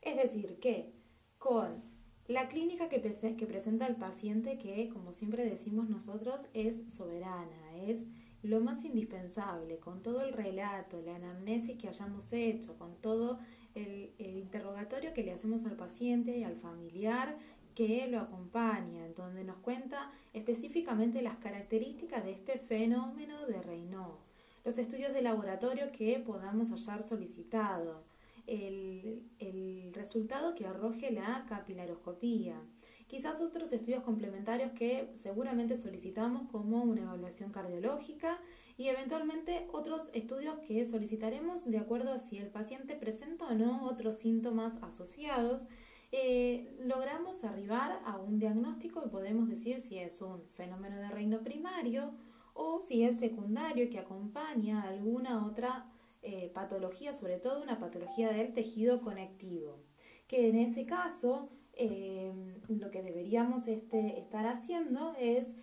Es 0.00 0.16
decir, 0.16 0.58
que 0.58 0.92
con 1.38 1.82
la 2.26 2.48
clínica 2.48 2.88
que, 2.88 3.00
que 3.00 3.46
presenta 3.46 3.86
el 3.86 3.96
paciente, 3.96 4.58
que 4.58 4.88
como 4.90 5.12
siempre 5.14 5.44
decimos 5.44 5.88
nosotros, 5.88 6.42
es 6.52 6.92
soberana, 6.92 7.76
es 7.86 8.04
lo 8.42 8.60
más 8.60 8.84
indispensable, 8.84 9.78
con 9.78 10.02
todo 10.02 10.22
el 10.22 10.32
relato, 10.32 11.00
la 11.02 11.16
anamnesis 11.16 11.76
que 11.76 11.88
hayamos 11.88 12.32
hecho, 12.32 12.76
con 12.76 12.96
todo 13.00 13.38
el, 13.74 14.12
el, 14.18 14.36
interrogatorio 14.36 15.12
que 15.12 15.24
le 15.24 15.32
hacemos 15.32 15.64
al 15.64 15.76
paciente 15.76 16.38
y 16.38 16.44
al 16.44 16.56
familiar 16.56 17.38
que 17.78 18.08
lo 18.08 18.18
acompaña, 18.18 19.06
en 19.06 19.14
donde 19.14 19.44
nos 19.44 19.58
cuenta 19.58 20.10
específicamente 20.32 21.22
las 21.22 21.36
características 21.36 22.24
de 22.24 22.32
este 22.32 22.58
fenómeno 22.58 23.46
de 23.46 23.62
Raynaud, 23.62 24.16
los 24.64 24.78
estudios 24.78 25.14
de 25.14 25.22
laboratorio 25.22 25.92
que 25.92 26.18
podamos 26.18 26.70
hallar 26.70 27.04
solicitado, 27.04 28.02
el, 28.48 29.22
el 29.38 29.92
resultado 29.94 30.56
que 30.56 30.66
arroje 30.66 31.12
la 31.12 31.46
capilaroscopía, 31.48 32.60
quizás 33.06 33.40
otros 33.40 33.72
estudios 33.72 34.02
complementarios 34.02 34.72
que 34.72 35.12
seguramente 35.14 35.76
solicitamos 35.76 36.50
como 36.50 36.82
una 36.82 37.02
evaluación 37.02 37.52
cardiológica 37.52 38.40
y 38.76 38.88
eventualmente 38.88 39.68
otros 39.70 40.10
estudios 40.14 40.56
que 40.66 40.84
solicitaremos 40.84 41.64
de 41.64 41.78
acuerdo 41.78 42.12
a 42.12 42.18
si 42.18 42.38
el 42.38 42.48
paciente 42.48 42.96
presenta 42.96 43.46
o 43.46 43.54
no 43.54 43.84
otros 43.84 44.16
síntomas 44.16 44.74
asociados 44.82 45.68
eh, 46.10 46.74
logramos 46.80 47.44
arribar 47.44 48.00
a 48.04 48.16
un 48.16 48.38
diagnóstico 48.38 49.02
y 49.04 49.10
podemos 49.10 49.48
decir 49.48 49.80
si 49.80 49.98
es 49.98 50.22
un 50.22 50.42
fenómeno 50.54 50.96
de 50.96 51.10
reino 51.10 51.42
primario 51.42 52.14
o 52.54 52.80
si 52.80 53.04
es 53.04 53.18
secundario 53.18 53.90
que 53.90 53.98
acompaña 53.98 54.82
a 54.82 54.88
alguna 54.88 55.44
otra 55.44 55.92
eh, 56.22 56.50
patología, 56.54 57.12
sobre 57.12 57.38
todo 57.38 57.62
una 57.62 57.78
patología 57.78 58.30
del 58.32 58.54
tejido 58.54 59.02
conectivo. 59.02 59.84
Que 60.26 60.48
en 60.48 60.56
ese 60.56 60.86
caso 60.86 61.50
eh, 61.74 62.32
lo 62.68 62.90
que 62.90 63.02
deberíamos 63.02 63.68
este, 63.68 64.18
estar 64.18 64.46
haciendo 64.46 65.14
es 65.18 65.54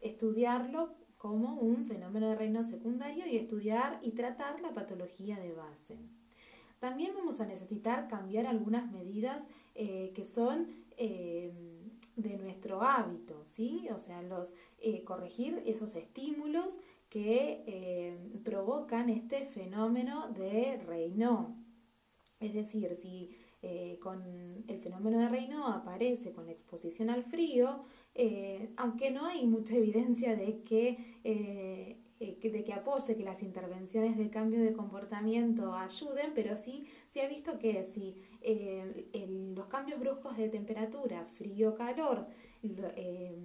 estudiarlo 0.00 0.96
como 1.16 1.60
un 1.60 1.84
fenómeno 1.84 2.30
de 2.30 2.36
reino 2.36 2.64
secundario 2.64 3.26
y 3.26 3.36
estudiar 3.36 4.00
y 4.02 4.12
tratar 4.12 4.60
la 4.60 4.72
patología 4.72 5.38
de 5.38 5.52
base. 5.52 5.98
También 6.78 7.12
vamos 7.14 7.40
a 7.40 7.46
necesitar 7.46 8.08
cambiar 8.08 8.46
algunas 8.46 8.90
medidas 8.92 9.46
eh, 9.74 10.12
que 10.14 10.24
son 10.24 10.68
eh, 10.96 11.52
de 12.16 12.36
nuestro 12.36 12.82
hábito, 12.82 13.42
¿sí? 13.46 13.88
O 13.94 13.98
sea, 13.98 14.22
los, 14.22 14.54
eh, 14.78 15.02
corregir 15.04 15.62
esos 15.66 15.94
estímulos 15.96 16.78
que 17.08 18.18
provocan 18.44 19.08
este 19.08 19.46
fenómeno 19.46 20.28
de 20.28 20.78
Raynaud. 20.86 21.46
Es 22.38 22.52
decir, 22.52 22.94
si 22.96 23.34
con 23.98 24.62
el 24.68 24.78
fenómeno 24.80 25.18
de 25.18 25.28
Raynaud 25.30 25.72
aparece 25.72 26.32
con 26.32 26.44
la 26.44 26.52
exposición 26.52 27.08
al 27.08 27.24
frío, 27.24 27.84
aunque 28.76 29.10
no 29.10 29.24
hay 29.24 29.46
mucha 29.46 29.74
evidencia 29.76 30.36
de 30.36 30.60
que 30.64 31.96
de 32.18 32.64
que 32.64 32.72
apoye 32.72 33.16
que 33.16 33.22
las 33.22 33.42
intervenciones 33.42 34.16
de 34.16 34.28
cambio 34.28 34.60
de 34.60 34.72
comportamiento 34.72 35.74
ayuden, 35.74 36.32
pero 36.34 36.56
sí 36.56 36.86
se 37.06 37.22
ha 37.22 37.28
visto 37.28 37.58
que 37.58 37.84
si 37.84 38.16
eh, 38.40 39.52
los 39.54 39.66
cambios 39.66 40.00
bruscos 40.00 40.36
de 40.36 40.48
temperatura, 40.48 41.24
frío-calor, 41.26 42.26
eh, 42.62 43.36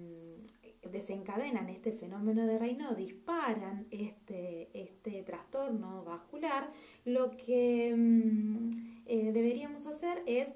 desencadenan 0.90 1.68
este 1.68 1.92
fenómeno 1.92 2.46
de 2.46 2.58
Raynaud, 2.58 2.96
disparan 2.96 3.86
este, 3.90 4.68
este 4.74 5.22
trastorno 5.22 6.04
vascular, 6.04 6.70
lo 7.04 7.30
que 7.30 7.94
mm, 7.96 9.04
deberíamos 9.32 9.86
hacer 9.86 10.22
es 10.26 10.48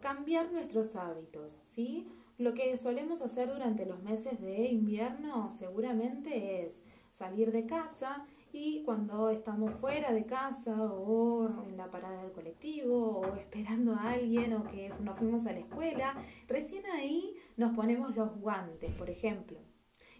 cambiar 0.00 0.52
nuestros 0.52 0.94
hábitos, 0.94 1.58
¿sí? 1.64 2.06
Lo 2.36 2.52
que 2.52 2.76
solemos 2.76 3.22
hacer 3.22 3.48
durante 3.48 3.86
los 3.86 4.02
meses 4.02 4.40
de 4.40 4.66
invierno 4.66 5.50
seguramente 5.56 6.66
es 6.66 6.82
salir 7.14 7.52
de 7.52 7.64
casa 7.64 8.26
y 8.52 8.82
cuando 8.82 9.30
estamos 9.30 9.72
fuera 9.78 10.12
de 10.12 10.26
casa 10.26 10.74
o 10.82 11.64
en 11.64 11.76
la 11.76 11.90
parada 11.90 12.22
del 12.22 12.32
colectivo 12.32 13.20
o 13.20 13.36
esperando 13.36 13.94
a 13.94 14.10
alguien 14.10 14.52
o 14.52 14.64
que 14.64 14.90
nos 15.00 15.18
fuimos 15.18 15.46
a 15.46 15.52
la 15.52 15.60
escuela, 15.60 16.14
recién 16.48 16.84
ahí 16.86 17.36
nos 17.56 17.74
ponemos 17.74 18.14
los 18.16 18.36
guantes, 18.38 18.92
por 18.94 19.10
ejemplo. 19.10 19.58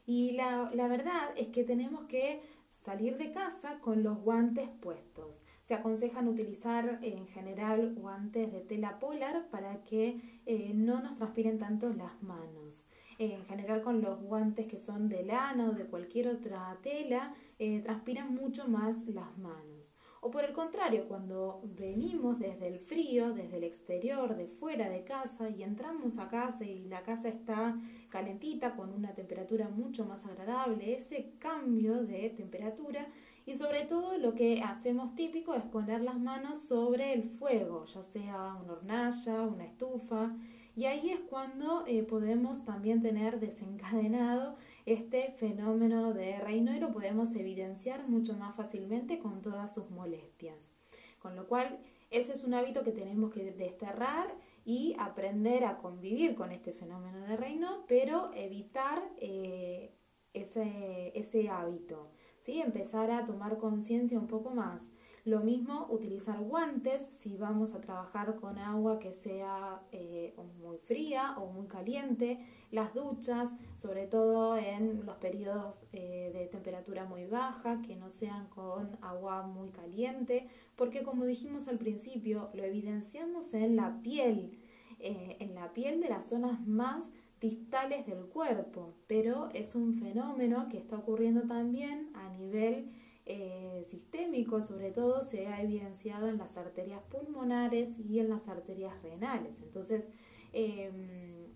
Y 0.06 0.32
la, 0.32 0.70
la 0.74 0.86
verdad 0.86 1.32
es 1.36 1.48
que 1.48 1.64
tenemos 1.64 2.04
que 2.04 2.42
salir 2.84 3.16
de 3.16 3.32
casa 3.32 3.80
con 3.80 4.02
los 4.02 4.18
guantes 4.18 4.68
puestos. 4.68 5.42
Se 5.62 5.74
aconsejan 5.74 6.28
utilizar 6.28 6.98
en 7.02 7.26
general 7.26 7.94
guantes 7.94 8.52
de 8.52 8.60
tela 8.60 8.98
polar 8.98 9.48
para 9.50 9.82
que 9.82 10.40
eh, 10.46 10.72
no 10.74 11.00
nos 11.00 11.16
transpiren 11.16 11.58
tanto 11.58 11.92
las 11.92 12.22
manos. 12.22 12.86
En 13.18 13.44
general 13.46 13.82
con 13.82 14.00
los 14.00 14.20
guantes 14.20 14.66
que 14.66 14.78
son 14.78 15.08
de 15.08 15.24
lana 15.24 15.70
o 15.70 15.72
de 15.72 15.86
cualquier 15.86 16.28
otra 16.28 16.78
tela, 16.82 17.34
eh, 17.58 17.80
transpiran 17.80 18.34
mucho 18.34 18.66
más 18.68 19.06
las 19.06 19.36
manos. 19.38 19.94
O 20.26 20.30
por 20.30 20.42
el 20.42 20.54
contrario, 20.54 21.06
cuando 21.06 21.60
venimos 21.64 22.38
desde 22.38 22.66
el 22.68 22.78
frío, 22.78 23.34
desde 23.34 23.58
el 23.58 23.64
exterior, 23.64 24.34
de 24.34 24.46
fuera 24.46 24.88
de 24.88 25.04
casa 25.04 25.50
y 25.50 25.62
entramos 25.62 26.16
a 26.16 26.28
casa 26.28 26.64
y 26.64 26.84
la 26.84 27.02
casa 27.02 27.28
está 27.28 27.78
calentita 28.08 28.74
con 28.74 28.90
una 28.90 29.12
temperatura 29.12 29.68
mucho 29.68 30.06
más 30.06 30.24
agradable, 30.24 30.94
ese 30.94 31.34
cambio 31.38 32.04
de 32.04 32.30
temperatura 32.30 33.06
y 33.44 33.56
sobre 33.56 33.84
todo 33.84 34.16
lo 34.16 34.34
que 34.34 34.62
hacemos 34.62 35.14
típico 35.14 35.54
es 35.54 35.62
poner 35.62 36.00
las 36.00 36.18
manos 36.18 36.66
sobre 36.66 37.12
el 37.12 37.24
fuego, 37.24 37.84
ya 37.84 38.02
sea 38.02 38.54
una 38.54 38.72
hornalla, 38.72 39.42
una 39.42 39.66
estufa, 39.66 40.34
y 40.76 40.86
ahí 40.86 41.10
es 41.10 41.20
cuando 41.20 41.84
eh, 41.86 42.02
podemos 42.02 42.64
también 42.64 43.00
tener 43.00 43.38
desencadenado 43.38 44.56
este 44.86 45.30
fenómeno 45.32 46.12
de 46.12 46.40
reino 46.40 46.74
y 46.74 46.80
lo 46.80 46.92
podemos 46.92 47.34
evidenciar 47.36 48.08
mucho 48.08 48.34
más 48.34 48.56
fácilmente 48.56 49.18
con 49.18 49.40
todas 49.40 49.72
sus 49.72 49.90
molestias. 49.90 50.72
Con 51.20 51.36
lo 51.36 51.46
cual, 51.46 51.78
ese 52.10 52.32
es 52.32 52.44
un 52.44 52.54
hábito 52.54 52.82
que 52.82 52.92
tenemos 52.92 53.32
que 53.32 53.52
desterrar 53.52 54.34
y 54.64 54.96
aprender 54.98 55.64
a 55.64 55.78
convivir 55.78 56.34
con 56.34 56.50
este 56.50 56.72
fenómeno 56.72 57.20
de 57.20 57.36
reino, 57.36 57.84
pero 57.86 58.30
evitar 58.34 59.02
eh, 59.18 59.94
ese, 60.32 61.12
ese 61.14 61.48
hábito. 61.48 62.10
¿sí? 62.40 62.60
Empezar 62.60 63.10
a 63.10 63.24
tomar 63.24 63.58
conciencia 63.58 64.18
un 64.18 64.26
poco 64.26 64.50
más 64.50 64.90
lo 65.24 65.40
mismo 65.40 65.86
utilizar 65.90 66.38
guantes 66.38 67.06
si 67.10 67.36
vamos 67.36 67.74
a 67.74 67.80
trabajar 67.80 68.36
con 68.36 68.58
agua 68.58 68.98
que 68.98 69.14
sea 69.14 69.80
eh, 69.90 70.34
muy 70.60 70.76
fría 70.76 71.36
o 71.38 71.50
muy 71.50 71.66
caliente, 71.66 72.40
las 72.70 72.92
duchas, 72.92 73.50
sobre 73.76 74.06
todo 74.06 74.58
en 74.58 75.06
los 75.06 75.16
periodos 75.16 75.86
eh, 75.92 76.30
de 76.34 76.46
temperatura 76.46 77.06
muy 77.06 77.24
baja, 77.24 77.80
que 77.80 77.96
no 77.96 78.10
sean 78.10 78.48
con 78.48 78.98
agua 79.00 79.46
muy 79.46 79.70
caliente, 79.70 80.46
porque 80.76 81.02
como 81.02 81.24
dijimos 81.24 81.68
al 81.68 81.78
principio, 81.78 82.50
lo 82.52 82.62
evidenciamos 82.62 83.54
en 83.54 83.76
la 83.76 84.02
piel, 84.02 84.58
eh, 84.98 85.38
en 85.40 85.54
la 85.54 85.72
piel 85.72 86.02
de 86.02 86.10
las 86.10 86.28
zonas 86.28 86.60
más 86.66 87.10
distales 87.40 88.06
del 88.06 88.26
cuerpo, 88.26 88.94
pero 89.06 89.48
es 89.54 89.74
un 89.74 89.94
fenómeno 89.94 90.68
que 90.68 90.78
está 90.78 90.98
ocurriendo 90.98 91.42
también 91.42 92.10
a 92.14 92.28
nivel 92.30 92.90
eh, 93.26 93.82
sistémico, 93.88 94.60
sobre 94.60 94.90
todo, 94.90 95.22
se 95.22 95.46
ha 95.46 95.62
evidenciado 95.62 96.28
en 96.28 96.38
las 96.38 96.56
arterias 96.56 97.02
pulmonares 97.10 97.98
y 97.98 98.18
en 98.18 98.28
las 98.28 98.48
arterias 98.48 99.02
renales. 99.02 99.60
Entonces, 99.62 100.06
em, 100.52 101.54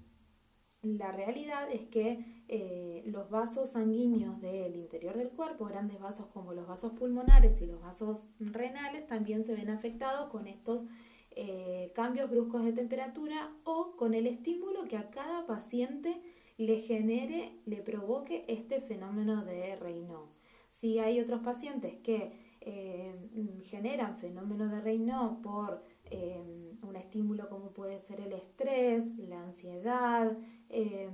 la 0.83 1.13
realidad 1.13 1.69
es 1.71 1.87
que 1.87 2.45
eh, 2.49 3.03
los 3.07 3.29
vasos 3.31 3.71
sanguíneos 3.73 4.41
del 4.41 4.77
interior 4.77 5.17
del 5.17 5.31
cuerpo, 5.31 5.67
grandes 5.67 5.99
vasos 6.01 6.27
como 6.29 6.55
los 6.55 6.67
vasos 6.67 6.93
pulmonares 6.93 7.61
y 7.61 7.67
los 7.67 7.81
vasos 7.81 8.31
renales, 8.39 9.07
también 9.07 9.45
se 9.45 9.55
ven 9.55 9.71
afectados 9.71 10.31
con 10.31 10.47
estos 10.47 10.87
eh, 11.33 11.93
cambios 11.95 12.31
bruscos 12.31 12.65
de 12.65 12.73
temperatura 12.73 13.53
o 13.65 13.97
con 13.97 14.15
el 14.15 14.27
estímulo 14.27 14.85
que 14.89 14.97
a 14.97 15.11
cada 15.11 15.47
paciente 15.47 16.21
le 16.57 16.81
genere, 16.81 17.61
le 17.67 17.83
provoque 17.83 18.45
este 18.49 18.81
fenómeno 18.81 19.45
de 19.45 19.77
Raynaud. 19.77 20.38
Si 20.81 21.01
hay 21.01 21.19
otros 21.19 21.41
pacientes 21.41 21.97
que 22.05 22.31
eh, 22.61 23.13
generan 23.65 24.17
fenómenos 24.19 24.71
de 24.71 24.81
Raynaud 24.81 25.43
por 25.43 25.83
eh, 26.09 26.41
un 26.83 26.95
estímulo 26.95 27.49
como 27.49 27.71
puede 27.73 27.99
ser 27.99 28.21
el 28.21 28.33
estrés, 28.33 29.09
la 29.19 29.43
ansiedad, 29.43 30.39
eh, 30.69 31.11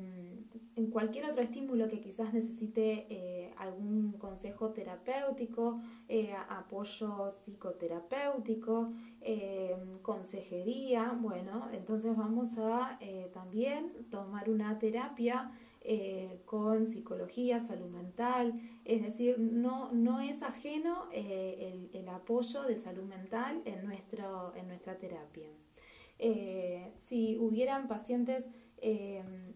en 0.77 0.91
cualquier 0.91 1.25
otro 1.25 1.41
estímulo 1.41 1.89
que 1.89 2.03
quizás 2.03 2.35
necesite 2.35 3.55
algún 3.57 4.13
consejo 4.19 4.71
terapéutico, 4.71 5.81
apoyo 6.49 7.31
psicoterapéutico, 7.31 8.93
consejería, 10.03 11.17
bueno, 11.19 11.69
entonces 11.73 12.15
vamos 12.17 12.59
a 12.59 12.99
también 13.33 13.93
tomar 14.11 14.51
una 14.51 14.79
terapia 14.79 15.53
eh, 15.87 16.41
con 16.47 16.87
psicología, 16.87 17.61
salud 17.61 17.91
mental, 17.91 18.59
es 18.87 19.03
decir, 19.03 19.39
no, 19.39 19.93
no 19.93 20.19
es 20.19 20.43
ajeno 20.43 21.09
eh, 21.13 21.91
el, 21.93 22.09
apoyo 22.09 22.63
de 22.63 22.79
salud 22.79 23.05
mental 23.05 23.61
en, 23.67 23.85
nuestro, 23.85 24.55
en 24.57 24.67
nuestra 24.67 24.97
terapia. 24.97 25.51
Eh, 26.19 26.91
si 26.97 27.37
hubieran 27.37 27.87
pacientes 27.87 28.49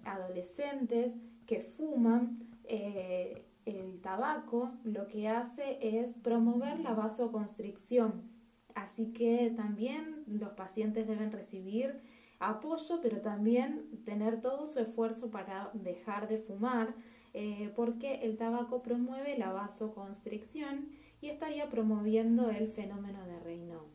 adolescentes 0.05 1.17
que 1.47 1.61
fuman, 1.61 2.47
el 2.69 4.01
tabaco 4.03 4.73
lo 4.85 5.09
que 5.09 5.29
hace 5.29 5.79
es 5.81 6.15
promover 6.15 6.81
la 6.81 6.93
vasoconstricción. 6.93 8.29
Así 8.75 9.13
que 9.13 9.51
también 9.57 10.25
los 10.27 10.51
pacientes 10.51 11.07
deben 11.07 11.33
recibir 11.33 12.03
apoyo, 12.39 13.01
pero 13.03 13.21
también 13.21 14.03
tener 14.05 14.41
todo 14.41 14.67
su 14.67 14.79
esfuerzo 14.79 15.31
para 15.31 15.71
dejar 15.75 16.29
de 16.29 16.39
fumar, 16.39 16.95
eh, 17.35 17.73
porque 17.77 18.21
el 18.23 18.37
tabaco 18.37 18.83
promueve 18.83 19.37
la 19.37 19.53
vasoconstricción 19.53 20.89
y 21.21 21.29
estaría 21.29 21.69
promoviendo 21.69 22.51
el 22.51 22.69
fenómeno 22.69 23.25
de 23.27 23.39
Raynaud. 23.41 23.87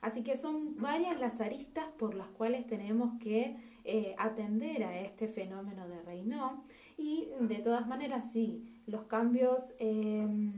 Así 0.00 0.22
que 0.22 0.36
son 0.36 0.76
varias 0.76 1.20
las 1.20 1.40
aristas 1.40 1.84
por 1.98 2.14
las 2.14 2.28
cuales 2.28 2.66
tenemos 2.66 3.18
que 3.20 3.56
eh, 3.84 4.14
atender 4.18 4.84
a 4.84 4.98
este 4.98 5.28
fenómeno 5.28 5.88
de 5.88 6.00
Raynaud 6.02 6.60
y 6.96 7.28
de 7.40 7.56
todas 7.56 7.86
maneras 7.86 8.30
sí, 8.32 8.82
los 8.86 9.04
cambios 9.04 9.72
em, 9.78 10.52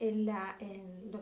en, 0.00 0.26
la, 0.26 0.56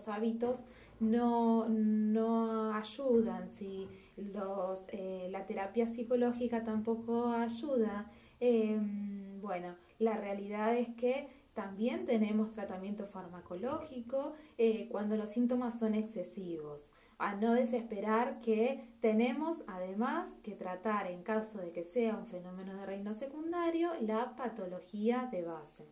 hábitos 0.06 0.64
no, 1.00 1.68
no 1.68 2.72
ayudan, 2.72 3.48
si 3.48 3.88
los, 4.16 4.86
eh, 4.88 5.28
la 5.30 5.46
terapia 5.46 5.86
psicológica 5.88 6.64
tampoco 6.64 7.28
ayuda. 7.28 8.10
Em, 8.40 9.40
bueno, 9.40 9.76
la 9.98 10.16
realidad 10.16 10.76
es 10.76 10.88
que 10.90 11.28
también 11.54 12.06
tenemos 12.06 12.52
tratamiento 12.52 13.06
farmacológico 13.06 14.34
eh, 14.58 14.88
cuando 14.90 15.16
los 15.16 15.30
síntomas 15.30 15.78
son 15.78 15.94
excesivos. 15.94 16.92
A 17.18 17.34
no 17.34 17.54
desesperar 17.54 18.38
que 18.38 18.94
tenemos 19.00 19.64
además 19.66 20.36
que 20.44 20.54
tratar 20.54 21.08
en 21.08 21.24
caso 21.24 21.58
de 21.58 21.72
que 21.72 21.82
sea 21.82 22.16
un 22.16 22.26
fenómeno 22.26 22.76
de 22.76 22.86
reino 22.86 23.12
secundario 23.12 23.90
la 24.00 24.36
patología 24.36 25.28
de 25.32 25.42
base. 25.42 25.88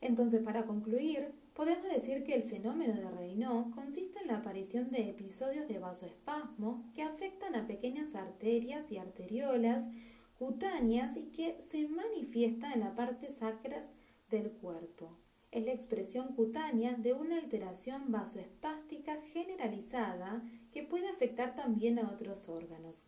Entonces, 0.00 0.42
para 0.42 0.64
concluir, 0.64 1.34
podemos 1.54 1.88
decir 1.88 2.24
que 2.24 2.34
el 2.34 2.42
fenómeno 2.42 2.94
de 2.94 3.10
Raynaud 3.10 3.74
consiste 3.74 4.20
en 4.20 4.28
la 4.28 4.38
aparición 4.38 4.90
de 4.90 5.08
episodios 5.08 5.68
de 5.68 5.78
vasoespasmo 5.78 6.90
que 6.94 7.02
afectan 7.02 7.54
a 7.54 7.66
pequeñas 7.66 8.14
arterias 8.14 8.90
y 8.90 8.98
arteriolas 8.98 9.88
cutáneas 10.38 11.16
y 11.16 11.24
que 11.32 11.60
se 11.60 11.86
manifiestan 11.88 12.72
en 12.72 12.80
la 12.80 12.94
parte 12.94 13.30
sacra 13.30 13.82
del 14.30 14.50
cuerpo. 14.52 15.18
Es 15.50 15.64
la 15.64 15.72
expresión 15.72 16.34
cutánea 16.34 16.92
de 16.92 17.12
una 17.12 17.36
alteración 17.36 18.12
vasoespástica 18.12 19.20
generalizada 19.32 20.42
que 20.72 20.84
puede 20.84 21.08
afectar 21.08 21.56
también 21.56 21.98
a 21.98 22.08
otros 22.08 22.48
órganos. 22.48 23.04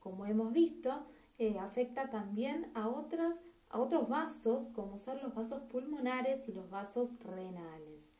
Como 0.00 0.26
hemos 0.26 0.52
visto, 0.52 1.06
eh, 1.38 1.58
afecta 1.58 2.10
también 2.10 2.70
a 2.74 2.88
otras 2.88 3.40
a 3.74 3.80
otros 3.80 4.08
vasos 4.08 4.68
como 4.68 4.98
son 4.98 5.20
los 5.20 5.34
vasos 5.34 5.62
pulmonares 5.62 6.48
y 6.48 6.52
los 6.52 6.70
vasos 6.70 7.18
renales. 7.18 8.12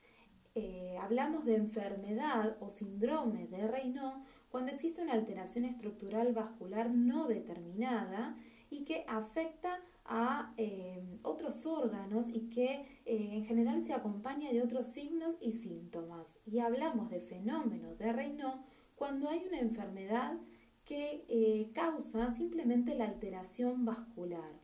Eh, 0.56 0.96
hablamos 1.00 1.44
de 1.44 1.54
enfermedad 1.54 2.56
o 2.60 2.70
síndrome 2.70 3.46
de 3.46 3.68
Raynaud 3.68 4.24
cuando 4.48 4.72
existe 4.72 5.00
una 5.00 5.12
alteración 5.12 5.64
estructural 5.64 6.32
vascular 6.32 6.90
no 6.90 7.28
determinada 7.28 8.36
y 8.68 8.82
que 8.82 9.04
afecta 9.06 9.80
a 10.04 10.52
eh, 10.56 11.20
otros 11.22 11.64
órganos 11.66 12.28
y 12.28 12.50
que 12.50 13.00
eh, 13.04 13.28
en 13.32 13.44
general 13.44 13.80
se 13.80 13.94
acompaña 13.94 14.50
de 14.50 14.60
otros 14.60 14.88
signos 14.88 15.36
y 15.40 15.52
síntomas. 15.52 16.36
Y 16.44 16.58
hablamos 16.58 17.10
de 17.10 17.20
fenómeno 17.20 17.94
de 17.94 18.12
Raynaud 18.12 18.60
cuando 18.96 19.28
hay 19.28 19.44
una 19.46 19.60
enfermedad 19.60 20.36
que 20.84 21.70
causa 21.74 22.32
simplemente 22.32 22.94
la 22.96 23.06
alteración 23.06 23.84
vascular. 23.84 24.63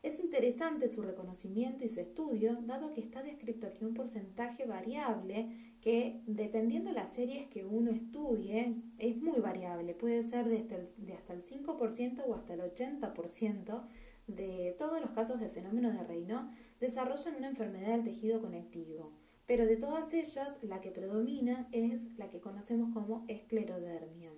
Es 0.00 0.20
interesante 0.20 0.86
su 0.86 1.02
reconocimiento 1.02 1.84
y 1.84 1.88
su 1.88 1.98
estudio, 1.98 2.56
dado 2.62 2.92
que 2.92 3.00
está 3.00 3.24
descrito 3.24 3.66
aquí 3.66 3.84
un 3.84 3.94
porcentaje 3.94 4.64
variable 4.64 5.74
que, 5.80 6.22
dependiendo 6.26 6.90
de 6.90 6.94
las 6.94 7.12
series 7.12 7.48
que 7.48 7.64
uno 7.64 7.90
estudie, 7.90 8.80
es 8.98 9.16
muy 9.16 9.40
variable. 9.40 9.94
Puede 9.94 10.22
ser 10.22 10.48
de 10.48 10.58
hasta 10.58 10.76
el, 10.76 10.88
de 10.98 11.14
hasta 11.14 11.32
el 11.32 11.42
5% 11.42 12.22
o 12.26 12.34
hasta 12.34 12.54
el 12.54 12.60
80% 12.60 13.82
de 14.28 14.76
todos 14.78 15.00
los 15.00 15.10
casos 15.10 15.40
de 15.40 15.48
fenómenos 15.48 15.94
de 15.94 16.04
Raynaud 16.04 16.52
desarrollan 16.78 17.34
una 17.34 17.48
enfermedad 17.48 17.92
del 17.92 18.04
tejido 18.04 18.40
conectivo. 18.40 19.12
Pero 19.46 19.66
de 19.66 19.76
todas 19.76 20.14
ellas, 20.14 20.54
la 20.62 20.80
que 20.80 20.92
predomina 20.92 21.68
es 21.72 22.04
la 22.16 22.28
que 22.28 22.40
conocemos 22.40 22.92
como 22.94 23.24
esclerodermia 23.26 24.30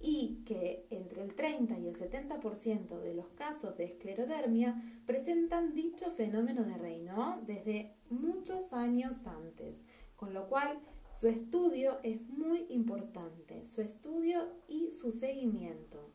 y 0.00 0.42
que 0.44 0.86
entre 0.90 1.22
el 1.22 1.34
30 1.34 1.78
y 1.78 1.88
el 1.88 1.96
70% 1.96 3.00
de 3.00 3.14
los 3.14 3.28
casos 3.28 3.76
de 3.76 3.84
esclerodermia 3.84 4.80
presentan 5.06 5.74
dicho 5.74 6.10
fenómeno 6.12 6.62
de 6.64 6.76
Raynaud 6.76 7.42
desde 7.46 7.96
muchos 8.10 8.72
años 8.72 9.26
antes, 9.26 9.82
con 10.16 10.34
lo 10.34 10.48
cual 10.48 10.78
su 11.12 11.26
estudio 11.26 11.98
es 12.02 12.20
muy 12.28 12.66
importante, 12.68 13.66
su 13.66 13.80
estudio 13.80 14.48
y 14.68 14.90
su 14.90 15.10
seguimiento. 15.10 16.12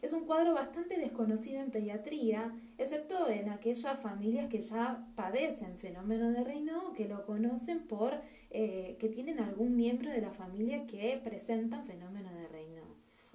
Es 0.00 0.12
un 0.12 0.26
cuadro 0.26 0.52
bastante 0.52 0.98
desconocido 0.98 1.62
en 1.62 1.70
pediatría, 1.70 2.54
excepto 2.76 3.30
en 3.30 3.48
aquellas 3.48 3.98
familias 3.98 4.50
que 4.50 4.60
ya 4.60 5.08
padecen 5.16 5.78
fenómeno 5.78 6.30
de 6.30 6.44
Raynaud, 6.44 6.92
que 6.92 7.08
lo 7.08 7.24
conocen 7.24 7.86
por 7.86 8.20
eh, 8.50 8.96
que 9.00 9.08
tienen 9.08 9.40
algún 9.40 9.74
miembro 9.74 10.10
de 10.10 10.20
la 10.20 10.30
familia 10.30 10.86
que 10.86 11.18
presentan 11.24 11.86
fenómeno 11.86 12.32
de 12.33 12.33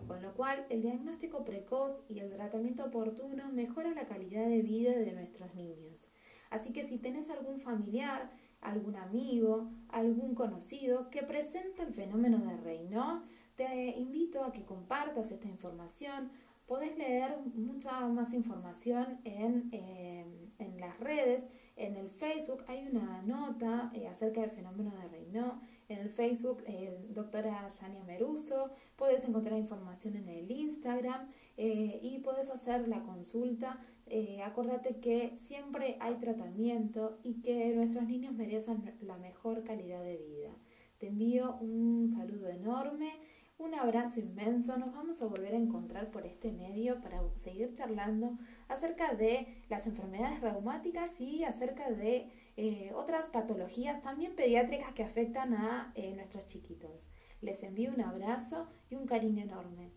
con 0.09 0.23
lo 0.23 0.33
cual 0.33 0.65
el 0.71 0.81
diagnóstico 0.81 1.45
precoz 1.45 2.01
y 2.09 2.17
el 2.17 2.31
tratamiento 2.31 2.83
oportuno 2.83 3.51
mejora 3.51 3.93
la 3.93 4.07
calidad 4.07 4.47
de 4.47 4.63
vida 4.63 4.91
de 4.91 5.13
nuestros 5.13 5.53
niños. 5.53 6.07
Así 6.49 6.73
que 6.73 6.83
si 6.83 6.97
tenés 6.97 7.29
algún 7.29 7.59
familiar, 7.59 8.31
algún 8.59 8.95
amigo, 8.95 9.69
algún 9.87 10.33
conocido 10.33 11.11
que 11.11 11.21
presenta 11.21 11.83
el 11.83 11.93
fenómeno 11.93 12.39
de 12.39 12.57
Raynaud, 12.57 13.21
te 13.55 13.91
invito 13.99 14.43
a 14.43 14.51
que 14.51 14.65
compartas 14.65 15.29
esta 15.29 15.47
información. 15.47 16.31
Podés 16.65 16.97
leer 16.97 17.37
mucha 17.53 18.07
más 18.07 18.33
información 18.33 19.19
en, 19.25 19.69
eh, 19.71 20.25
en 20.57 20.79
las 20.79 20.99
redes, 20.99 21.49
en 21.75 21.95
el 21.97 22.09
Facebook 22.09 22.65
hay 22.67 22.87
una 22.87 23.21
nota 23.21 23.91
eh, 23.93 24.07
acerca 24.07 24.41
del 24.41 24.51
fenómeno 24.51 24.91
de 24.97 25.07
Raynaud 25.07 25.53
en 25.89 25.97
el 25.97 26.09
Facebook, 26.09 26.63
eh, 26.67 26.95
doctora 27.09 27.67
Yania 27.67 28.03
Meruso, 28.03 28.69
puedes 28.95 29.25
encontrar 29.25 29.57
información 29.57 30.15
en 30.15 30.29
el 30.29 30.49
Instagram 30.51 31.29
eh, 31.57 31.99
y 32.03 32.19
puedes 32.19 32.51
hacer 32.51 32.87
la 32.87 33.01
consulta. 33.01 33.79
Eh, 34.05 34.41
acuérdate 34.43 34.99
que 34.99 35.33
siempre 35.37 35.97
hay 35.99 36.15
tratamiento 36.15 37.19
y 37.23 37.41
que 37.41 37.73
nuestros 37.75 38.03
niños 38.05 38.33
merecen 38.33 38.95
la 39.01 39.17
mejor 39.17 39.63
calidad 39.63 40.03
de 40.03 40.17
vida. 40.17 40.55
Te 40.99 41.07
envío 41.07 41.57
un 41.57 42.07
saludo 42.09 42.49
enorme. 42.49 43.09
Un 43.57 43.73
abrazo 43.73 44.21
inmenso, 44.21 44.77
nos 44.77 44.93
vamos 44.93 45.21
a 45.21 45.25
volver 45.25 45.53
a 45.53 45.57
encontrar 45.57 46.11
por 46.11 46.25
este 46.25 46.49
medio 46.49 47.01
para 47.01 47.21
seguir 47.35 47.73
charlando 47.73 48.37
acerca 48.69 49.13
de 49.15 49.63
las 49.67 49.85
enfermedades 49.85 50.39
reumáticas 50.39 51.19
y 51.19 51.43
acerca 51.43 51.91
de 51.91 52.31
eh, 52.57 52.91
otras 52.95 53.27
patologías 53.27 54.01
también 54.01 54.35
pediátricas 54.35 54.93
que 54.93 55.03
afectan 55.03 55.53
a 55.53 55.91
eh, 55.95 56.13
nuestros 56.13 56.45
chiquitos. 56.45 57.07
Les 57.41 57.63
envío 57.63 57.91
un 57.91 58.01
abrazo 58.01 58.67
y 58.89 58.95
un 58.95 59.05
cariño 59.05 59.43
enorme. 59.43 59.91